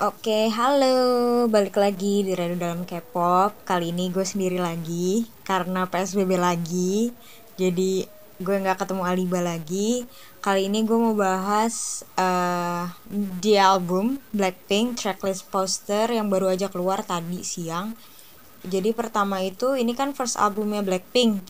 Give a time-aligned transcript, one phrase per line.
[0.00, 1.44] Oke, halo.
[1.52, 3.52] Balik lagi di Radio Dalam K-pop.
[3.68, 7.12] Kali ini gue sendiri lagi karena PSBB lagi.
[7.60, 8.08] Jadi
[8.40, 10.08] gue nggak ketemu Aliba lagi.
[10.40, 12.88] Kali ini gue mau bahas uh,
[13.44, 17.92] di album Blackpink tracklist poster yang baru aja keluar tadi siang.
[18.64, 21.44] Jadi pertama itu ini kan first albumnya Blackpink.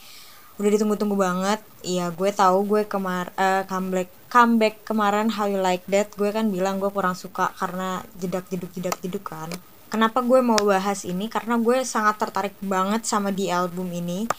[0.59, 1.63] Udah ditunggu-tunggu banget.
[1.87, 6.55] Iya, gue tahu gue kemar uh, comeback comeback kemarin How You Like That gue kan
[6.55, 9.51] bilang gue kurang suka karena jedak jeduk jedak jeduk kan.
[9.91, 11.27] Kenapa gue mau bahas ini?
[11.27, 14.31] Karena gue sangat tertarik banget sama di album ini.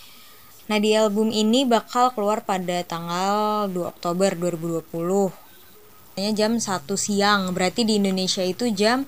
[0.72, 7.52] Nah di album ini bakal keluar pada tanggal 2 Oktober 2020 Hanya jam 1 siang.
[7.52, 9.04] Berarti di Indonesia itu jam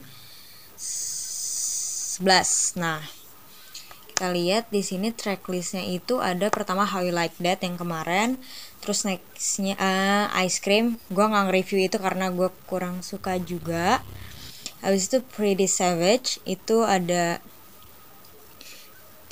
[0.75, 3.00] 11 nah
[4.13, 8.38] kita lihat di sini tracklistnya itu ada pertama How You Like That yang kemarin
[8.77, 11.02] terus nextnya uh, ice cream.
[11.09, 14.05] Gue nggak nge-review itu karena gue kurang suka juga.
[14.86, 17.41] Habis itu Pretty Savage itu ada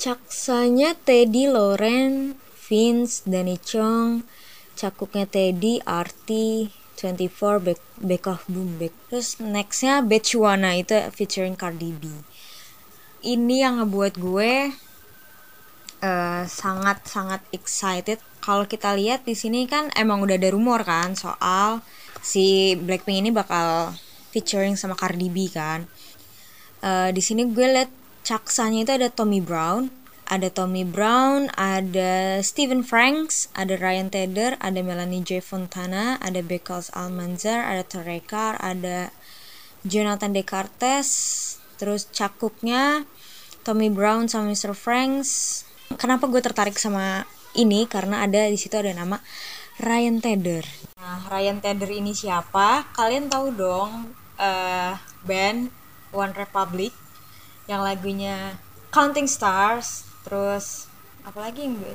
[0.02, 2.34] caksanya Teddy Loren
[2.66, 4.26] Vince Danny Chong
[4.74, 8.90] cakuknya Teddy Arti 24 Back, Back of Boom Back.
[9.14, 12.31] Terus nextnya Bechuana itu featuring Cardi B
[13.22, 14.52] ini yang ngebuat gue
[16.02, 21.14] uh, sangat sangat excited kalau kita lihat di sini kan emang udah ada rumor kan
[21.14, 21.80] soal
[22.20, 23.94] si Blackpink ini bakal
[24.34, 25.86] featuring sama Cardi B kan
[26.82, 27.90] uh, di sini gue liat
[28.26, 34.80] caksanya itu ada Tommy Brown ada Tommy Brown, ada Steven Franks, ada Ryan Tedder, ada
[34.80, 35.44] Melanie J.
[35.44, 39.12] Fontana, ada Beckles Almanzar, ada Terekar, ada
[39.84, 41.10] Jonathan Descartes,
[41.82, 43.02] terus cakupnya
[43.66, 44.70] Tommy Brown sama Mr.
[44.70, 45.62] Franks.
[45.98, 47.26] Kenapa gue tertarik sama
[47.58, 47.90] ini?
[47.90, 49.18] Karena ada di situ ada nama
[49.82, 50.62] Ryan Tedder.
[51.02, 52.86] Nah, Ryan Tedder ini siapa?
[52.94, 54.94] Kalian tahu dong uh,
[55.26, 55.74] band
[56.14, 56.94] One Republic
[57.66, 58.54] yang lagunya
[58.94, 60.86] Counting Stars, terus
[61.26, 61.94] apalagi yang gue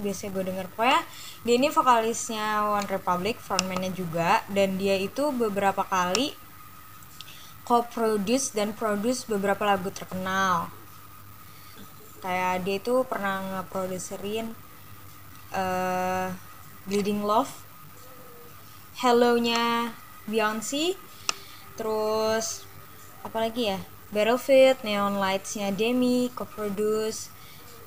[0.00, 1.00] biasa gue denger pokoknya
[1.44, 6.32] dia ini vokalisnya One Republic frontman-nya juga dan dia itu beberapa kali
[7.70, 10.74] co-produce dan produce beberapa lagu terkenal.
[12.18, 14.50] Kayak dia itu pernah ngeproduserin
[15.54, 16.34] uh,
[16.90, 17.54] Bleeding Love
[18.98, 19.94] Hello-nya
[20.26, 20.98] Beyonce
[21.78, 22.66] terus
[23.22, 23.78] apalagi ya?
[24.10, 27.30] Battlefield Neon Lights-nya Demi co-produce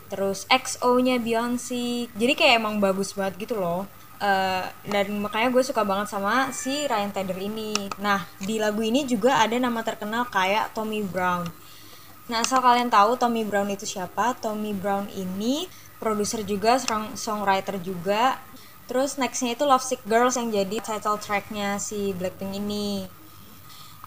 [0.08, 2.08] terus XO-nya Beyonce.
[2.16, 3.84] Jadi kayak emang bagus banget gitu loh
[4.24, 7.76] Uh, dan makanya gue suka banget sama si Ryan Tedder ini.
[8.00, 11.44] Nah di lagu ini juga ada nama terkenal kayak Tommy Brown.
[12.32, 14.32] Nah asal kalian tahu Tommy Brown itu siapa?
[14.40, 15.68] Tommy Brown ini
[16.00, 16.80] produser juga,
[17.20, 18.40] songwriter juga.
[18.88, 23.04] Terus nextnya itu Love Sick Girls yang jadi title tracknya si Blackpink ini.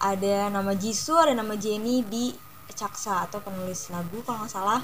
[0.00, 2.32] Ada nama Jisoo, ada nama Jennie di
[2.72, 4.81] Caksa atau penulis lagu kalau nggak salah.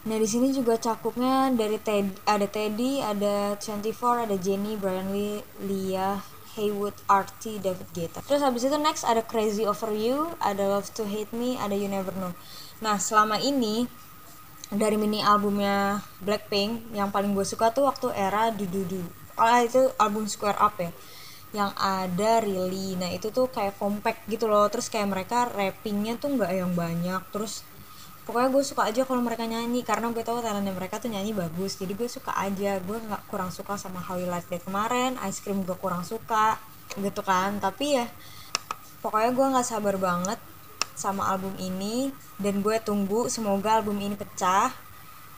[0.00, 5.44] Nah di sini juga cakupnya dari Ted, ada Teddy, ada 24, ada Jenny, Brian Lee,
[5.60, 6.16] Lia,
[6.56, 8.24] Haywood, RT, David Guetta.
[8.24, 11.92] Terus habis itu next ada Crazy Over You, ada Love to Hate Me, ada You
[11.92, 12.32] Never Know.
[12.80, 13.84] Nah selama ini
[14.72, 19.04] dari mini albumnya Blackpink yang paling gue suka tuh waktu era Dududu.
[19.36, 20.90] Ah itu album Square Up ya
[21.50, 26.38] yang ada Really nah itu tuh kayak compact gitu loh terus kayak mereka rappingnya tuh
[26.38, 27.66] nggak yang banyak terus
[28.28, 31.80] pokoknya gue suka aja kalau mereka nyanyi karena gue tahu talentnya mereka tuh nyanyi bagus
[31.80, 32.78] jadi gue suka aja.
[32.84, 36.60] Gue nggak kurang suka sama How You Like That kemarin Ice Cream gue kurang suka
[37.00, 37.58] gitu kan.
[37.58, 38.06] Tapi ya
[39.00, 40.38] pokoknya gue nggak sabar banget
[40.94, 44.68] sama album ini dan gue tunggu semoga album ini pecah.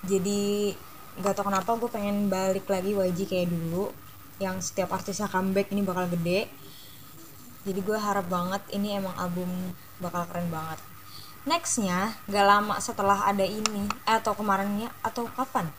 [0.03, 0.75] Jadi
[1.22, 3.93] nggak tau kenapa gue pengen balik lagi YG kayak dulu
[4.43, 6.50] yang setiap artisnya comeback ini bakal gede.
[7.62, 9.47] Jadi gue harap banget ini emang album
[10.03, 10.91] bakal keren banget
[11.42, 15.70] nextnya gak lama setelah ada ini atau kemarinnya atau kapan?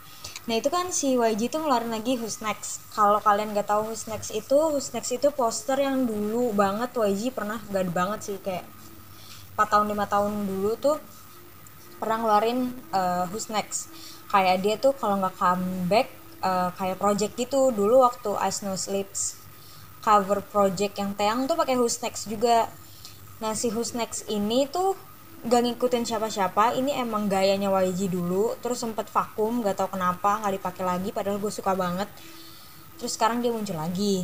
[0.44, 2.84] Nah itu kan si YG tuh ngeluarin lagi Who's Next.
[2.92, 7.32] Kalau kalian gak tahu Who's Next itu Who's Next itu poster yang dulu banget YG
[7.32, 8.68] pernah gak banget sih kayak
[9.56, 10.98] 4 tahun 5 tahun dulu tuh
[11.96, 13.88] pernah ngeluarin uh, Who's Next.
[14.28, 16.12] Kayak dia tuh kalau nggak comeback
[16.44, 17.72] uh, kayak project gitu.
[17.72, 19.40] Dulu waktu Ice No Sleeps
[20.04, 22.68] cover project yang Teang tuh pakai Who's Next juga.
[23.40, 25.00] Nah si Who's Next ini tuh
[25.44, 30.54] gak ngikutin siapa-siapa ini emang gayanya YG dulu terus sempet vakum gak tau kenapa nggak
[30.56, 32.08] dipakai lagi padahal gue suka banget.
[32.96, 34.24] Terus sekarang dia muncul lagi.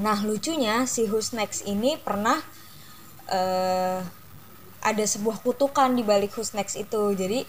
[0.00, 2.40] Nah lucunya si Who's Next ini pernah
[3.28, 4.00] uh,
[4.80, 7.12] ada sebuah kutukan di balik Who's Next itu.
[7.12, 7.44] Jadi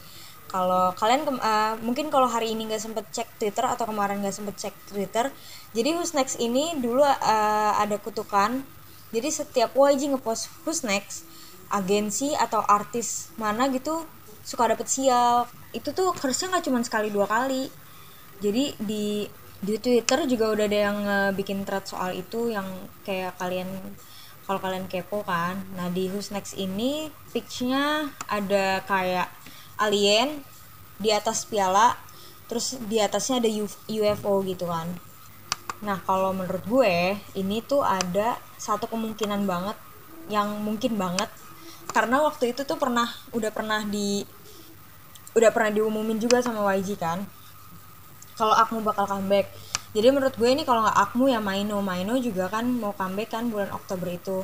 [0.47, 4.55] kalau kalian uh, mungkin kalau hari ini nggak sempet cek Twitter atau kemarin nggak sempet
[4.55, 5.27] cek Twitter
[5.75, 8.63] jadi Who's Next ini dulu uh, ada kutukan.
[9.11, 11.26] Jadi setiap YG ngepost who's next
[11.71, 14.03] agensi atau artis mana gitu
[14.47, 15.47] suka dapet sial.
[15.75, 17.67] Itu tuh harusnya nggak cuma sekali dua kali.
[18.39, 19.27] Jadi di
[19.57, 22.65] di Twitter juga udah ada yang uh, bikin thread soal itu yang
[23.01, 23.67] kayak kalian
[24.47, 25.59] kalau kalian kepo kan.
[25.75, 29.27] Nah di Who's Next ini pitchnya ada kayak
[29.81, 30.45] alien
[30.97, 31.97] di atas piala
[32.47, 33.49] terus di atasnya ada
[33.91, 34.87] UFO gitu kan.
[35.83, 39.77] Nah kalau menurut gue ini tuh ada satu kemungkinan banget
[40.31, 41.27] yang mungkin banget
[41.92, 44.24] karena waktu itu tuh pernah udah pernah di
[45.38, 47.22] udah pernah diumumin juga sama YG kan.
[48.38, 49.50] Kalau Akmu bakal comeback.
[49.94, 51.81] Jadi menurut gue ini kalau nggak Akmu ya Maino.
[51.81, 54.42] Maino juga kan mau comeback kan bulan Oktober itu.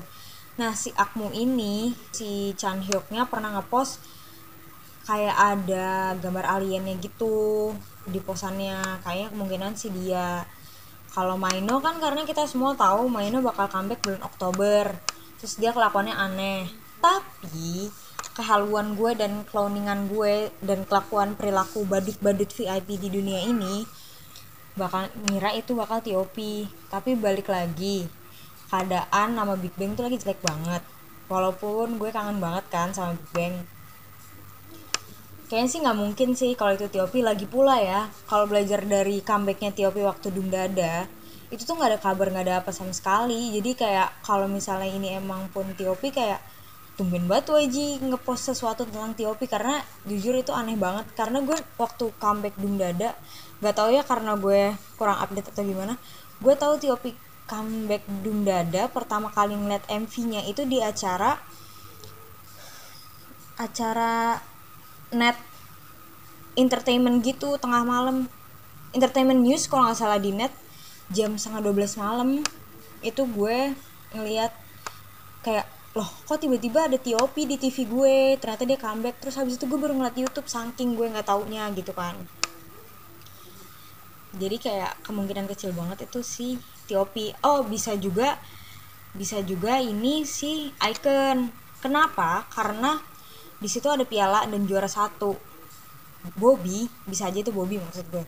[0.62, 4.02] Nah si Akmu ini si Chan Hyuknya pernah ngepost
[5.04, 7.74] kayak ada gambar aliennya gitu
[8.06, 9.02] di posannya.
[9.02, 10.46] Kayaknya kemungkinan sih dia.
[11.14, 14.94] Kalau Maino kan karena kita semua tahu Maino bakal comeback bulan Oktober.
[15.42, 17.92] Terus dia kelakuannya aneh tapi
[18.32, 23.84] kehaluan gue dan clowningan gue dan kelakuan perilaku badut-badut VIP di dunia ini
[24.80, 26.40] bakal ngira itu bakal TOP
[26.88, 28.08] tapi balik lagi
[28.74, 30.82] keadaan nama Big Bang tuh lagi jelek banget.
[31.30, 33.54] Walaupun gue kangen banget kan sama Big Bang.
[35.46, 39.70] Kayaknya sih nggak mungkin sih kalau itu TOP lagi pula ya kalau belajar dari comebacknya
[39.78, 41.06] TOP waktu Dung Dada
[41.54, 43.54] itu tuh nggak ada kabar nggak ada apa sama sekali.
[43.54, 46.42] Jadi kayak kalau misalnya ini emang pun TOP kayak
[46.94, 51.10] tumben banget YG ngepost sesuatu tentang TOP karena jujur itu aneh banget.
[51.18, 53.18] Karena gue waktu comeback Dung Dada
[53.64, 55.96] gak tau ya karena gue kurang update atau gimana
[56.44, 57.16] gue tahu TOP
[57.48, 61.40] comeback Dung Dada pertama kali ngeliat MV-nya itu di acara
[63.56, 64.42] acara
[65.14, 65.38] net
[66.58, 68.30] entertainment gitu tengah malam.
[68.94, 70.54] Entertainment news kalau nggak salah di net
[71.10, 72.28] jam setengah 12 malam.
[73.02, 73.74] Itu gue
[74.14, 74.54] ngeliat
[75.42, 78.18] kayak loh kok tiba-tiba ada TOP di TV gue?
[78.42, 79.22] Ternyata dia comeback.
[79.22, 82.18] Terus habis itu gue baru ngeliat YouTube saking gue nggak taunya gitu kan.
[84.34, 86.58] Jadi kayak kemungkinan kecil banget itu si
[86.90, 87.14] TOP
[87.46, 88.42] oh bisa juga
[89.14, 91.54] bisa juga ini si Icon.
[91.78, 92.50] Kenapa?
[92.50, 92.98] Karena
[93.62, 95.38] di situ ada piala dan juara satu.
[96.34, 98.26] Bobby bisa aja itu Bobby maksud gue.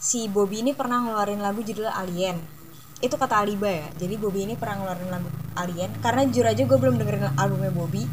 [0.00, 2.61] Si Bobby ini pernah ngeluarin lagu judul Alien
[3.02, 3.86] itu kata Aliba ya.
[3.98, 5.28] Jadi Bobby ini pernah ngeluarin lagu
[5.58, 5.90] Alien.
[5.98, 8.06] Karena jujur aja gue belum dengerin albumnya Bobby.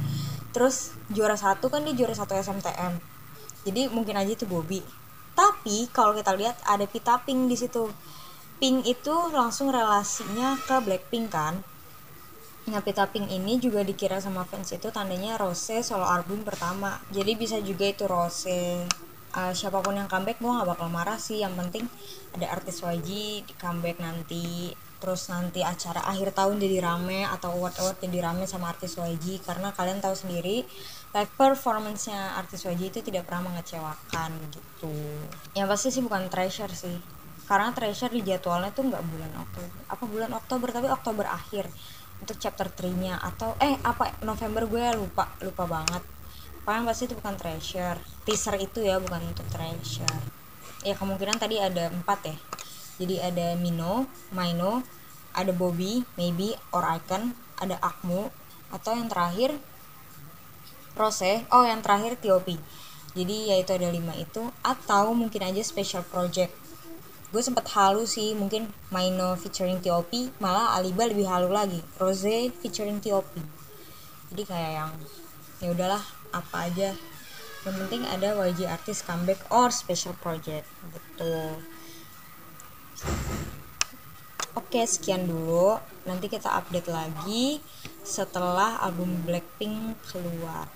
[0.49, 3.19] Terus juara satu kan dia juara satu SMTM
[3.67, 4.79] jadi mungkin aja itu Bobby.
[5.35, 7.91] Tapi kalau kita lihat ada Pita Pink di situ.
[8.59, 11.63] Pink itu langsung relasinya ke Blackpink kan.
[12.67, 16.99] Nah, Pita Pink ini juga dikira sama fans itu tandanya Rose solo album pertama.
[17.09, 18.83] Jadi bisa juga itu Rose.
[19.29, 21.45] Uh, siapa pun yang comeback gue gak bakal marah sih.
[21.45, 21.85] Yang penting
[22.33, 23.09] ada artis YG
[23.45, 24.73] di comeback nanti.
[24.99, 29.39] Terus nanti acara akhir tahun jadi rame atau award award jadi rame sama artis YG
[29.47, 30.67] karena kalian tahu sendiri
[31.15, 34.91] live performance-nya artis YG itu tidak pernah mengecewakan gitu.
[35.55, 36.97] Yang pasti sih bukan treasure sih.
[37.47, 39.79] Karena treasure di jadwalnya tuh nggak bulan Oktober.
[39.87, 40.67] Apa bulan Oktober?
[40.69, 41.65] Tapi Oktober akhir.
[42.19, 46.18] Untuk chapter 3 nya atau eh apa November gue lupa lupa banget
[46.63, 50.19] paling pasti itu bukan treasure teaser itu ya bukan untuk treasure
[50.83, 52.37] ya kemungkinan tadi ada empat ya
[52.99, 54.83] jadi ada Mino, Maino,
[55.31, 58.27] ada Bobby, maybe or Icon, ada Akmu,
[58.75, 59.55] atau yang terakhir
[60.99, 62.59] Rose, oh yang terakhir Tiopi.
[63.15, 66.51] Jadi yaitu ada lima itu atau mungkin aja special project.
[67.31, 71.79] Gue sempat halu sih mungkin Maino featuring Tiopi, malah Aliba lebih halu lagi.
[71.95, 73.39] Rose featuring Tiopi.
[74.35, 74.91] Jadi kayak yang
[75.59, 76.95] ya udahlah apa aja.
[77.67, 80.63] Yang penting ada YG artis comeback or special project
[80.95, 81.59] gitu.
[84.55, 85.75] Oke, sekian dulu.
[86.07, 87.59] Nanti kita update lagi
[88.01, 90.71] setelah album Blackpink keluar.